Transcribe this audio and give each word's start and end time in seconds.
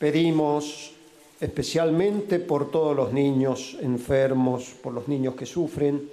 Pedimos 0.00 0.92
especialmente 1.42 2.38
por 2.38 2.70
todos 2.70 2.96
los 2.96 3.12
niños 3.12 3.76
enfermos, 3.82 4.72
por 4.82 4.94
los 4.94 5.08
niños 5.08 5.34
que 5.34 5.44
sufren, 5.44 6.08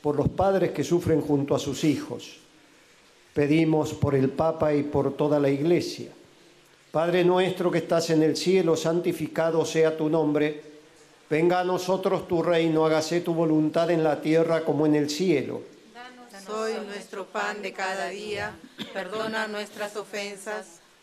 por 0.00 0.14
los 0.14 0.28
padres 0.28 0.70
que 0.70 0.84
sufren 0.84 1.20
junto 1.20 1.56
a 1.56 1.58
sus 1.58 1.82
hijos. 1.82 2.36
Pedimos 3.34 3.92
por 3.92 4.14
el 4.14 4.30
Papa 4.30 4.72
y 4.72 4.84
por 4.84 5.16
toda 5.16 5.40
la 5.40 5.50
Iglesia. 5.50 6.12
Padre 6.92 7.24
nuestro 7.24 7.72
que 7.72 7.78
estás 7.78 8.10
en 8.10 8.22
el 8.22 8.36
cielo, 8.36 8.76
santificado 8.76 9.64
sea 9.64 9.96
tu 9.96 10.08
nombre. 10.08 10.62
Venga 11.28 11.58
a 11.58 11.64
nosotros 11.64 12.28
tu 12.28 12.40
reino, 12.40 12.86
hágase 12.86 13.20
tu 13.20 13.34
voluntad 13.34 13.90
en 13.90 14.04
la 14.04 14.20
tierra 14.20 14.64
como 14.64 14.86
en 14.86 14.94
el 14.94 15.10
cielo. 15.10 15.62
Danos 15.92 16.48
hoy 16.50 16.74
nuestro 16.86 17.26
pan 17.26 17.62
de 17.62 17.72
cada 17.72 18.10
día, 18.10 18.54
perdona 18.92 19.48
nuestras 19.48 19.96
ofensas 19.96 20.83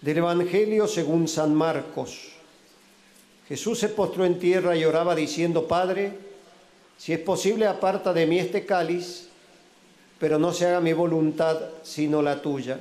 Del 0.00 0.16
Evangelio 0.16 0.88
según 0.88 1.28
San 1.28 1.54
Marcos. 1.54 2.30
Jesús 3.46 3.78
se 3.78 3.90
postró 3.90 4.24
en 4.24 4.38
tierra 4.38 4.74
y 4.74 4.84
oraba 4.84 5.14
diciendo, 5.14 5.68
Padre, 5.68 6.12
si 6.96 7.12
es 7.12 7.18
posible 7.18 7.66
aparta 7.66 8.12
de 8.14 8.26
mí 8.26 8.38
este 8.38 8.64
cáliz, 8.64 9.28
pero 10.18 10.38
no 10.38 10.52
se 10.52 10.66
haga 10.66 10.80
mi 10.80 10.94
voluntad 10.94 11.58
sino 11.82 12.22
la 12.22 12.40
tuya. 12.40 12.78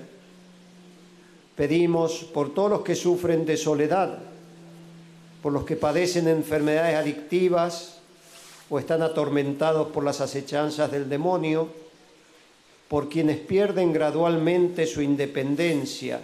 Pedimos 1.55 2.23
por 2.23 2.53
todos 2.53 2.69
los 2.69 2.81
que 2.81 2.95
sufren 2.95 3.45
de 3.45 3.57
soledad, 3.57 4.19
por 5.41 5.51
los 5.51 5.65
que 5.65 5.75
padecen 5.75 6.29
enfermedades 6.29 6.95
adictivas 6.95 7.99
o 8.69 8.79
están 8.79 9.01
atormentados 9.01 9.89
por 9.89 10.05
las 10.05 10.21
acechanzas 10.21 10.89
del 10.89 11.09
demonio, 11.09 11.67
por 12.87 13.09
quienes 13.09 13.39
pierden 13.39 13.91
gradualmente 13.91 14.87
su 14.87 15.01
independencia, 15.01 16.21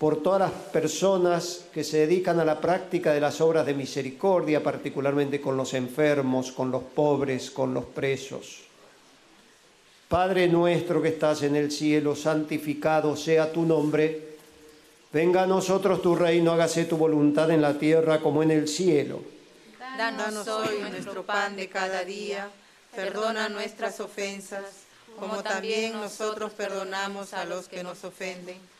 por 0.00 0.22
todas 0.22 0.40
las 0.40 0.52
personas 0.72 1.66
que 1.74 1.84
se 1.84 1.98
dedican 1.98 2.40
a 2.40 2.44
la 2.46 2.58
práctica 2.58 3.12
de 3.12 3.20
las 3.20 3.42
obras 3.42 3.66
de 3.66 3.74
misericordia, 3.74 4.62
particularmente 4.62 5.42
con 5.42 5.58
los 5.58 5.74
enfermos, 5.74 6.52
con 6.52 6.70
los 6.70 6.82
pobres, 6.82 7.50
con 7.50 7.74
los 7.74 7.84
presos. 7.84 8.62
Padre 10.08 10.48
nuestro 10.48 11.02
que 11.02 11.08
estás 11.08 11.42
en 11.42 11.54
el 11.54 11.70
cielo, 11.70 12.16
santificado 12.16 13.14
sea 13.14 13.52
tu 13.52 13.66
nombre. 13.66 14.38
Venga 15.12 15.42
a 15.42 15.46
nosotros 15.46 16.00
tu 16.00 16.16
reino, 16.16 16.52
hágase 16.52 16.86
tu 16.86 16.96
voluntad 16.96 17.50
en 17.50 17.60
la 17.60 17.78
tierra 17.78 18.20
como 18.20 18.42
en 18.42 18.52
el 18.52 18.68
cielo. 18.68 19.20
Danos 19.98 20.48
hoy 20.48 20.78
nuestro 20.90 21.26
pan 21.26 21.56
de 21.56 21.68
cada 21.68 22.04
día, 22.04 22.48
perdona 22.96 23.50
nuestras 23.50 24.00
ofensas, 24.00 24.64
como 25.18 25.42
también 25.42 25.92
nosotros 25.92 26.52
perdonamos 26.52 27.34
a 27.34 27.44
los 27.44 27.68
que 27.68 27.82
nos 27.82 28.02
ofenden 28.02 28.79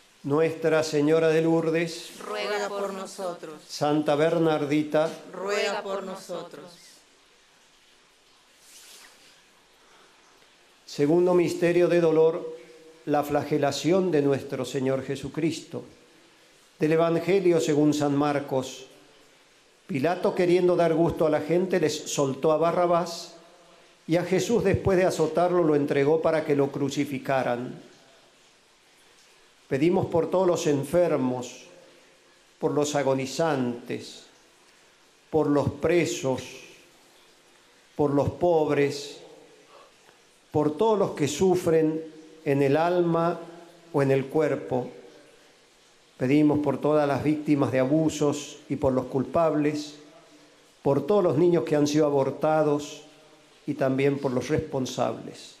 Nuestra 0.23 0.83
Señora 0.83 1.29
de 1.29 1.41
Lourdes, 1.41 2.19
Ruega 2.23 2.69
por 2.69 2.93
nosotros, 2.93 3.55
Santa 3.67 4.15
Bernardita, 4.15 5.09
ruega 5.33 5.81
por 5.81 6.03
nosotros. 6.03 6.65
segundo 10.85 11.33
misterio 11.33 11.87
de 11.87 12.01
dolor, 12.01 12.57
la 13.05 13.23
flagelación 13.23 14.11
de 14.11 14.21
nuestro 14.21 14.65
Señor 14.65 15.03
Jesucristo. 15.03 15.83
Del 16.77 16.91
Evangelio 16.91 17.59
según 17.59 17.93
San 17.93 18.15
Marcos, 18.15 18.87
Pilato 19.87 20.35
queriendo 20.35 20.75
dar 20.75 20.93
gusto 20.93 21.25
a 21.25 21.29
la 21.29 21.41
gente 21.41 21.79
les 21.79 21.93
soltó 21.93 22.51
a 22.51 22.57
Barrabás 22.57 23.35
y 24.05 24.17
a 24.17 24.23
Jesús 24.23 24.63
después 24.63 24.97
de 24.97 25.05
azotarlo 25.05 25.63
lo 25.63 25.75
entregó 25.75 26.21
para 26.21 26.45
que 26.45 26.55
lo 26.55 26.71
crucificaran. 26.71 27.90
Pedimos 29.71 30.07
por 30.07 30.29
todos 30.29 30.45
los 30.45 30.67
enfermos, 30.67 31.61
por 32.59 32.73
los 32.73 32.93
agonizantes, 32.93 34.25
por 35.29 35.47
los 35.47 35.69
presos, 35.69 36.43
por 37.95 38.11
los 38.11 38.31
pobres, 38.31 39.21
por 40.51 40.75
todos 40.75 40.99
los 40.99 41.11
que 41.11 41.29
sufren 41.29 42.03
en 42.43 42.61
el 42.61 42.75
alma 42.75 43.39
o 43.93 44.01
en 44.01 44.11
el 44.11 44.25
cuerpo. 44.25 44.89
Pedimos 46.17 46.59
por 46.59 46.77
todas 46.77 47.07
las 47.07 47.23
víctimas 47.23 47.71
de 47.71 47.79
abusos 47.79 48.59
y 48.67 48.75
por 48.75 48.91
los 48.91 49.05
culpables, 49.05 49.99
por 50.83 51.07
todos 51.07 51.23
los 51.23 51.37
niños 51.37 51.63
que 51.63 51.77
han 51.77 51.87
sido 51.87 52.07
abortados 52.07 53.03
y 53.65 53.75
también 53.75 54.19
por 54.19 54.33
los 54.33 54.49
responsables. 54.49 55.60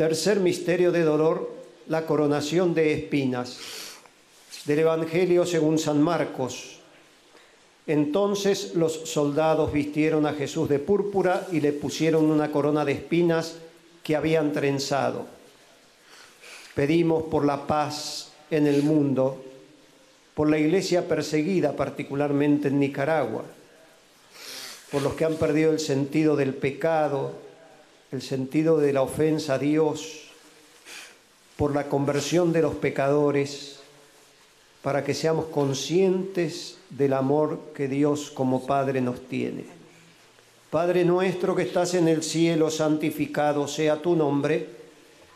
Tercer 0.00 0.40
misterio 0.40 0.92
de 0.92 1.02
dolor, 1.02 1.50
la 1.88 2.06
coronación 2.06 2.72
de 2.72 2.94
espinas. 2.94 3.58
Del 4.64 4.78
Evangelio 4.78 5.44
según 5.44 5.78
San 5.78 6.00
Marcos. 6.00 6.78
Entonces 7.86 8.74
los 8.76 9.10
soldados 9.10 9.70
vistieron 9.74 10.24
a 10.24 10.32
Jesús 10.32 10.70
de 10.70 10.78
púrpura 10.78 11.46
y 11.52 11.60
le 11.60 11.74
pusieron 11.74 12.30
una 12.30 12.50
corona 12.50 12.86
de 12.86 12.92
espinas 12.92 13.56
que 14.02 14.16
habían 14.16 14.54
trenzado. 14.54 15.26
Pedimos 16.74 17.24
por 17.24 17.44
la 17.44 17.66
paz 17.66 18.32
en 18.50 18.66
el 18.66 18.82
mundo 18.82 19.44
por 20.32 20.48
la 20.48 20.56
iglesia 20.56 21.06
perseguida, 21.06 21.76
particularmente 21.76 22.68
en 22.68 22.80
Nicaragua, 22.80 23.44
por 24.90 25.02
los 25.02 25.12
que 25.12 25.26
han 25.26 25.34
perdido 25.34 25.70
el 25.70 25.78
sentido 25.78 26.36
del 26.36 26.54
pecado, 26.54 27.49
el 28.12 28.22
sentido 28.22 28.78
de 28.78 28.92
la 28.92 29.02
ofensa 29.02 29.54
a 29.54 29.58
Dios, 29.58 30.30
por 31.56 31.74
la 31.74 31.88
conversión 31.88 32.52
de 32.52 32.62
los 32.62 32.74
pecadores, 32.74 33.80
para 34.82 35.04
que 35.04 35.14
seamos 35.14 35.46
conscientes 35.46 36.78
del 36.88 37.12
amor 37.12 37.60
que 37.74 37.86
Dios 37.86 38.30
como 38.30 38.66
Padre 38.66 39.00
nos 39.00 39.20
tiene. 39.28 39.64
Padre 40.70 41.04
nuestro 41.04 41.54
que 41.54 41.62
estás 41.62 41.94
en 41.94 42.08
el 42.08 42.22
cielo, 42.22 42.70
santificado 42.70 43.68
sea 43.68 44.00
tu 44.00 44.16
nombre. 44.16 44.68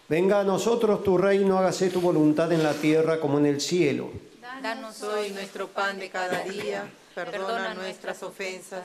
Venga 0.09 0.41
a 0.41 0.45
nosotros 0.45 1.03
tu 1.03 1.19
reino, 1.19 1.59
hágase 1.59 1.91
tu 1.91 2.01
voluntad 2.01 2.53
en 2.53 2.63
la 2.63 2.73
tierra 2.73 3.21
como 3.21 3.39
en 3.39 3.47
el 3.47 3.61
cielo. 3.61 4.11
Danos 4.63 5.03
hoy 5.03 5.31
nuestro 5.31 5.69
pan 5.69 5.99
de 5.99 6.09
cada 6.09 6.43
día, 6.45 6.89
perdona 7.15 7.75
nuestras 7.75 8.23
ofensas, 8.23 8.85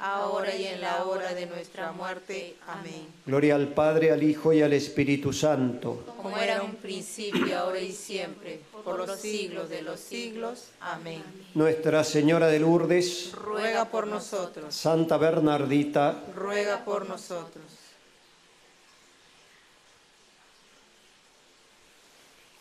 ahora 0.00 0.56
y 0.56 0.66
en 0.66 0.80
la 0.80 1.04
hora 1.04 1.34
de 1.34 1.46
nuestra 1.46 1.92
muerte. 1.92 2.56
Amén. 2.66 3.06
Gloria 3.26 3.54
al 3.54 3.68
Padre, 3.68 4.10
al 4.10 4.22
Hijo 4.22 4.52
y 4.52 4.62
al 4.62 4.72
Espíritu 4.72 5.32
Santo. 5.32 6.04
Como 6.16 6.36
era 6.36 6.56
en 6.56 6.62
un 6.62 6.76
principio, 6.76 7.58
ahora 7.58 7.80
y 7.80 7.92
siempre, 7.92 8.60
por 8.82 9.06
los 9.06 9.20
siglos 9.20 9.68
de 9.68 9.82
los 9.82 10.00
siglos. 10.00 10.68
Amén. 10.80 11.22
Nuestra 11.54 12.02
Señora 12.02 12.48
de 12.48 12.60
Lourdes, 12.60 13.32
Ruega 13.32 13.84
por 13.84 14.06
nosotros, 14.06 14.74
Santa 14.74 15.18
Bernardita, 15.18 16.24
ruega 16.34 16.84
por 16.84 17.08
nosotros. 17.08 17.64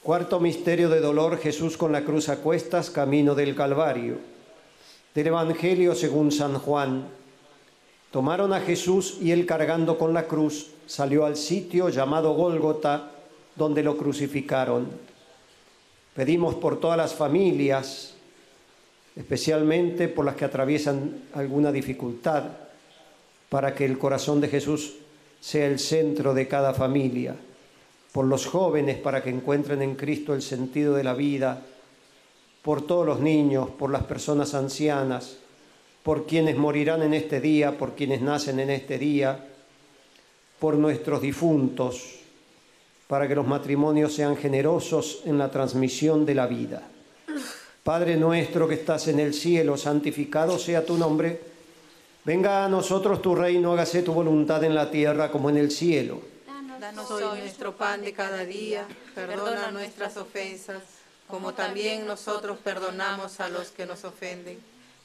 Cuarto 0.03 0.39
misterio 0.39 0.89
de 0.89 1.01
dolor, 1.01 1.37
Jesús 1.37 1.77
con 1.77 1.91
la 1.91 2.03
cruz 2.03 2.29
a 2.29 2.37
cuestas, 2.37 2.89
camino 2.89 3.35
del 3.35 3.55
Calvario. 3.55 4.17
Del 5.13 5.27
Evangelio 5.27 5.93
según 5.93 6.31
San 6.31 6.57
Juan. 6.57 7.18
Tomaron 8.11 8.53
a 8.53 8.61
Jesús 8.61 9.17
y 9.21 9.31
él 9.31 9.45
cargando 9.45 9.97
con 9.97 10.13
la 10.13 10.25
cruz 10.25 10.71
salió 10.87 11.25
al 11.25 11.37
sitio 11.37 11.89
llamado 11.89 12.33
Gólgota, 12.33 13.11
donde 13.55 13.83
lo 13.83 13.97
crucificaron. 13.97 14.87
Pedimos 16.15 16.55
por 16.55 16.79
todas 16.79 16.97
las 16.97 17.13
familias, 17.13 18.15
especialmente 19.15 20.07
por 20.07 20.25
las 20.25 20.35
que 20.35 20.45
atraviesan 20.45 21.23
alguna 21.33 21.71
dificultad, 21.71 22.45
para 23.49 23.75
que 23.75 23.85
el 23.85 23.99
corazón 23.99 24.41
de 24.41 24.47
Jesús 24.47 24.95
sea 25.39 25.67
el 25.67 25.77
centro 25.77 26.33
de 26.33 26.47
cada 26.47 26.73
familia. 26.73 27.35
Por 28.11 28.25
los 28.25 28.47
jóvenes 28.47 28.97
para 28.97 29.21
que 29.21 29.29
encuentren 29.29 29.83
en 29.83 29.95
Cristo 29.95 30.33
el 30.33 30.41
sentido 30.41 30.95
de 30.95 31.03
la 31.03 31.13
vida, 31.13 31.61
por 32.63 32.81
todos 32.81 33.05
los 33.05 33.19
niños, 33.19 33.69
por 33.69 33.91
las 33.91 34.03
personas 34.03 34.55
ancianas, 34.55 35.37
por 36.09 36.25
quienes 36.25 36.57
morirán 36.57 37.03
en 37.03 37.13
este 37.13 37.39
día, 37.39 37.77
por 37.77 37.93
quienes 37.93 38.19
nacen 38.19 38.59
en 38.59 38.71
este 38.71 38.97
día, 38.97 39.45
por 40.57 40.73
nuestros 40.73 41.21
difuntos, 41.21 42.15
para 43.07 43.27
que 43.27 43.35
los 43.35 43.45
matrimonios 43.45 44.15
sean 44.15 44.35
generosos 44.35 45.21
en 45.25 45.37
la 45.37 45.51
transmisión 45.51 46.25
de 46.25 46.33
la 46.33 46.47
vida. 46.47 46.81
Padre 47.83 48.17
nuestro 48.17 48.67
que 48.67 48.73
estás 48.73 49.07
en 49.07 49.19
el 49.19 49.35
cielo, 49.35 49.77
santificado 49.77 50.57
sea 50.57 50.83
tu 50.83 50.97
nombre. 50.97 51.39
Venga 52.25 52.65
a 52.65 52.69
nosotros 52.69 53.21
tu 53.21 53.35
reino, 53.35 53.73
hágase 53.73 54.01
tu 54.01 54.11
voluntad 54.11 54.63
en 54.63 54.73
la 54.73 54.89
tierra 54.89 55.29
como 55.29 55.51
en 55.51 55.57
el 55.57 55.69
cielo. 55.69 56.21
Danos 56.79 57.11
hoy 57.11 57.39
nuestro 57.39 57.77
pan 57.77 58.01
de 58.01 58.13
cada 58.13 58.45
día, 58.45 58.87
perdona 59.13 59.69
nuestras 59.69 60.17
ofensas, 60.17 60.81
como 61.27 61.53
también 61.53 62.07
nosotros 62.07 62.57
perdonamos 62.63 63.39
a 63.39 63.49
los 63.49 63.69
que 63.69 63.85
nos 63.85 64.03
ofenden. 64.05 64.57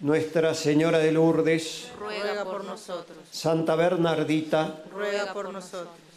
Nuestra 0.00 0.54
Señora 0.54 0.98
de 0.98 1.10
Lourdes, 1.10 1.88
Ruega 1.98 2.44
por 2.44 2.64
nosotros, 2.64 3.18
Santa 3.30 3.74
Bernardita, 3.74 4.84
ruega 4.92 5.32
por 5.32 5.52
nosotros. 5.52 6.08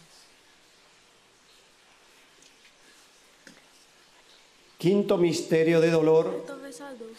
quinto 4.82 5.16
misterio 5.20 5.80
de 5.80 5.92
dolor, 5.92 6.44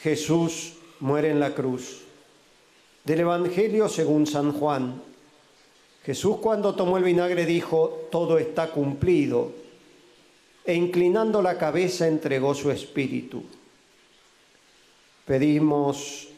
Jesús 0.00 0.72
muere 0.98 1.30
en 1.30 1.38
la 1.38 1.54
cruz. 1.54 2.00
Del 3.04 3.20
Evangelio 3.20 3.88
según 3.88 4.26
San 4.26 4.50
Juan. 4.50 5.00
Jesús 6.04 6.38
cuando 6.38 6.74
tomó 6.74 6.98
el 6.98 7.04
vinagre 7.04 7.46
dijo, 7.46 8.08
todo 8.10 8.38
está 8.38 8.72
cumplido, 8.72 9.52
e 10.64 10.74
inclinando 10.74 11.40
la 11.40 11.56
cabeza 11.56 12.08
entregó 12.08 12.52
su 12.52 12.68
espíritu. 12.72 13.44
Pedimos 15.24 16.31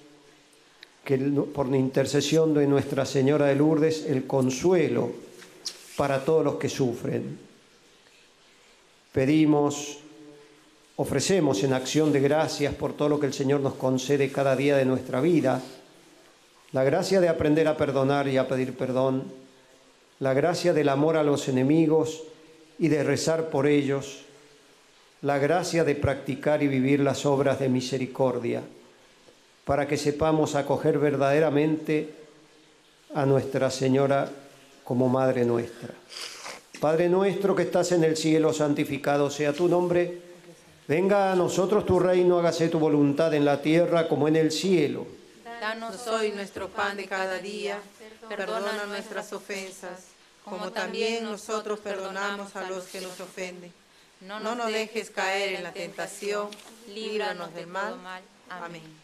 que 1.05 1.19
por 1.19 1.69
la 1.69 1.77
intercesión 1.77 2.55
de 2.55 2.67
Nuestra 2.67 3.05
Señora 3.05 3.47
de 3.47 3.57
Lourdes 3.57 4.07
el 4.07 4.27
consuelo 4.27 5.12
para 5.97 6.25
todos 6.25 6.45
los 6.45 6.57
que 6.57 6.69
sufren. 6.69 7.38
Pedimos, 9.12 9.99
ofrecemos 10.97 11.62
en 11.62 11.73
acción 11.73 12.11
de 12.11 12.21
gracias 12.21 12.75
por 12.75 12.95
todo 12.95 13.09
lo 13.09 13.21
que 13.21 13.27
el 13.27 13.35
Señor 13.35 13.61
nos 13.61 13.75
concede 13.75 14.33
cada 14.33 14.57
día 14.57 14.77
de 14.77 14.87
nuestra 14.87 15.21
vida, 15.21 15.61
la 16.73 16.83
gracia 16.83 17.21
de 17.21 17.29
aprender 17.29 17.69
a 17.69 17.77
perdonar 17.77 18.27
y 18.27 18.38
a 18.38 18.49
pedir 18.49 18.77
perdón, 18.77 19.25
la 20.19 20.33
gracia 20.33 20.73
del 20.73 20.88
amor 20.88 21.17
a 21.17 21.23
los 21.23 21.49
enemigos 21.49 22.25
y 22.79 22.88
de 22.88 23.05
rezar 23.05 23.51
por 23.51 23.67
ellos, 23.67 24.23
la 25.23 25.38
gracia 25.38 25.85
de 25.85 25.95
practicar 25.95 26.62
y 26.62 26.69
vivir 26.69 27.01
las 27.01 27.25
obras 27.27 27.61
de 27.61 27.69
misericordia, 27.69 28.62
para 29.64 29.88
que 29.88 29.96
sepamos 29.96 30.55
acoger 30.55 30.98
verdaderamente 30.98 32.14
a 33.14 33.24
Nuestra 33.24 33.70
Señora 33.70 34.31
como 34.85 35.09
Madre 35.09 35.44
nuestra. 35.44 35.94
Padre 36.81 37.09
nuestro 37.09 37.55
que 37.55 37.62
estás 37.62 37.92
en 37.92 38.05
el 38.05 38.16
cielo, 38.16 38.53
santificado 38.53 39.31
sea 39.31 39.53
tu 39.53 39.68
nombre. 39.68 40.20
Venga 40.87 41.33
a 41.33 41.35
nosotros 41.35 41.87
tu 41.87 41.98
reino, 41.98 42.38
hágase 42.38 42.68
tu 42.68 42.79
voluntad 42.79 43.33
en 43.33 43.46
la 43.46 43.62
tierra 43.62 44.07
como 44.07 44.29
en 44.29 44.37
el 44.37 44.53
cielo. 44.53 45.07
Danos 45.61 46.07
hoy 46.09 46.33
nuestro 46.33 46.68
pan 46.68 46.98
de 46.98 47.07
cada 47.07 47.38
día, 47.38 47.79
perdona 48.29 48.85
nuestras 48.87 49.33
ofensas, 49.33 50.09
como 50.44 50.72
también 50.72 51.24
nosotros 51.24 51.79
perdonamos 51.81 52.55
a 52.55 52.68
los 52.68 52.85
que 52.85 53.00
nos 53.00 53.18
ofenden. 53.18 53.72
No 54.20 54.40
nos 54.40 54.66
dejes 54.66 55.09
caer 55.09 55.55
en 55.55 55.62
la 55.62 55.72
tentación, 55.72 56.48
líbranos 56.88 57.55
del 57.55 57.66
mal. 57.66 57.94
Amén. 58.50 59.04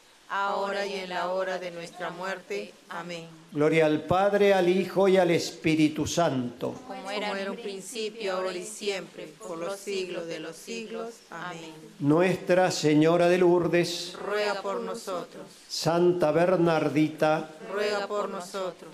ahora 0.31 0.85
y 0.85 0.93
en 0.93 1.09
la 1.09 1.29
hora 1.29 1.59
de 1.59 1.71
nuestra 1.71 2.09
muerte. 2.09 2.73
Amén. 2.89 3.27
Gloria 3.51 3.85
al 3.85 4.03
Padre, 4.05 4.53
al 4.53 4.69
Hijo 4.69 5.09
y 5.09 5.17
al 5.17 5.29
Espíritu 5.29 6.07
Santo. 6.07 6.73
Como 6.87 7.11
era 7.11 7.39
en 7.39 7.49
un 7.49 7.57
principio, 7.57 8.37
ahora 8.37 8.53
y 8.55 8.63
siempre, 8.63 9.27
por 9.45 9.57
los 9.57 9.77
siglos 9.77 10.25
de 10.27 10.39
los 10.39 10.55
siglos. 10.55 11.15
Amén. 11.29 11.73
Nuestra 11.99 12.71
Señora 12.71 13.27
de 13.27 13.37
Lourdes, 13.39 14.13
Ruega 14.25 14.61
por 14.61 14.79
nosotros, 14.79 15.43
Santa 15.67 16.31
Bernardita, 16.31 17.49
ruega 17.73 18.07
por 18.07 18.29
nosotros. 18.29 18.89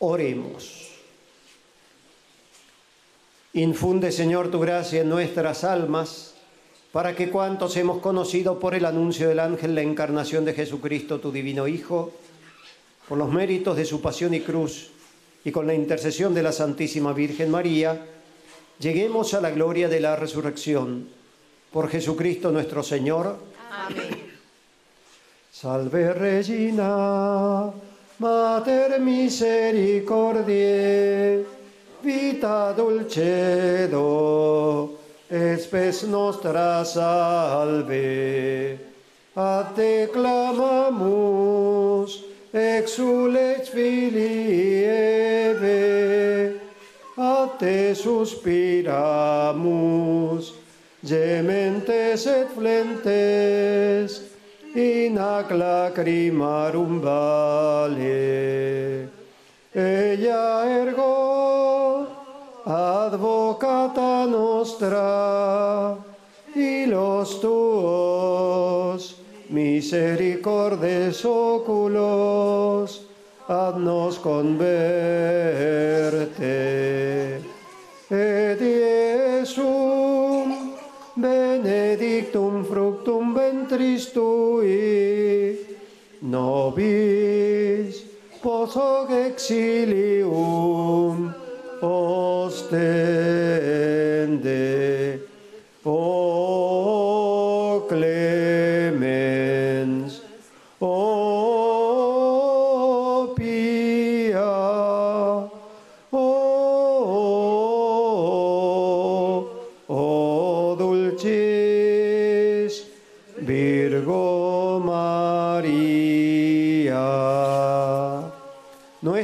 oremos. 0.00 0.88
Infunde, 3.54 4.10
Señor, 4.10 4.50
tu 4.50 4.58
gracia 4.58 5.02
en 5.02 5.10
nuestras 5.10 5.62
almas, 5.62 6.34
para 6.92 7.16
que 7.16 7.30
cuantos 7.30 7.76
hemos 7.76 8.00
conocido 8.00 8.58
por 8.58 8.74
el 8.74 8.84
anuncio 8.84 9.28
del 9.28 9.40
ángel 9.40 9.74
la 9.74 9.82
encarnación 9.82 10.44
de 10.44 10.52
Jesucristo, 10.52 11.20
tu 11.20 11.32
divino 11.32 11.66
Hijo, 11.66 12.12
por 13.08 13.16
los 13.18 13.30
méritos 13.30 13.76
de 13.76 13.86
su 13.86 14.00
pasión 14.00 14.34
y 14.34 14.40
cruz, 14.40 14.90
y 15.44 15.50
con 15.50 15.66
la 15.66 15.74
intercesión 15.74 16.34
de 16.34 16.42
la 16.42 16.52
Santísima 16.52 17.12
Virgen 17.12 17.50
María, 17.50 18.06
lleguemos 18.78 19.34
a 19.34 19.40
la 19.40 19.50
gloria 19.50 19.88
de 19.88 19.98
la 20.00 20.14
resurrección. 20.16 21.08
Por 21.72 21.88
Jesucristo 21.88 22.52
nuestro 22.52 22.82
Señor. 22.82 23.38
Amén. 23.70 24.32
Salve 25.50 26.12
Regina, 26.12 27.72
Mater 28.18 29.00
misericordiae, 29.00 31.44
vita 32.02 32.72
dulcedo, 32.72 34.00
espes 35.32 36.02
nostra 36.02 36.84
salve. 36.84 38.78
A 39.34 39.72
te 39.74 40.06
clamamus, 40.12 42.22
exulex 42.52 43.70
filii 43.70 44.84
Eve, 44.84 46.60
a 47.16 47.48
te 47.58 47.94
suspiramus, 47.94 48.92
gementes 51.02 52.26
et 52.26 52.48
flentes, 52.52 54.20
in 54.74 55.18
ac 55.18 55.50
lacrimarum 55.50 57.00
vale. 57.00 59.08
Ella 59.72 60.66
ergo 60.68 62.06
advocata 62.66 64.01
nostra, 64.62 65.98
y 66.54 66.86
los 66.86 67.40
tuos 67.40 69.16
misericordes 69.48 71.24
oculos, 71.24 73.04
haznos 73.48 74.20
converte. 74.20 74.62
Et 78.08 78.60
Iesum 78.60 80.48
benedictum 81.16 82.64
fructum 82.64 83.34
ventris 83.34 84.12
tui, 84.12 85.58
nobis 86.20 88.04
post 88.42 88.76
hoc 88.76 89.10
exilium 89.10 90.81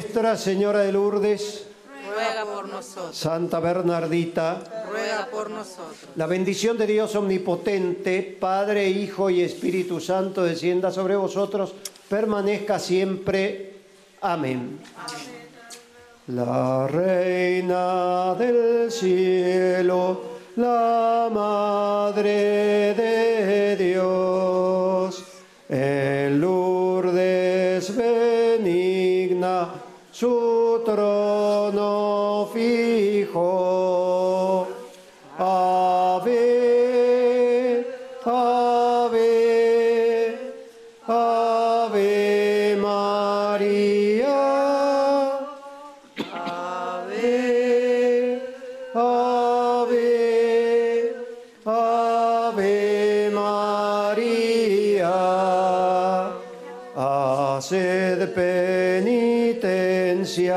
Nuestra 0.09 0.38
Señora 0.38 0.79
de 0.81 0.90
Lourdes, 0.90 1.66
Ruega 2.14 2.47
por 2.47 2.66
nosotros. 2.66 3.14
Santa 3.14 3.61
Bernardita, 3.61 4.64
Ruega 4.88 5.29
por 5.31 5.51
nosotros. 5.51 5.99
la 6.16 6.27
bendición 6.27 6.79
de 6.79 6.87
Dios 6.87 7.14
omnipotente, 7.14 8.38
Padre, 8.40 8.88
Hijo 8.88 9.29
y 9.29 9.42
Espíritu 9.42 10.01
Santo, 10.01 10.44
descienda 10.44 10.90
sobre 10.90 11.14
vosotros, 11.14 11.75
permanezca 12.09 12.79
siempre. 12.79 13.75
Amén. 14.23 14.81
La 16.29 16.87
Reina 16.87 18.35
del 18.35 18.90
Cielo, 18.90 20.23
la 20.57 21.29
Madre 21.31 22.94
de 22.94 23.18
ser 57.69 58.17
de 58.17 58.25
penitència, 58.33 60.57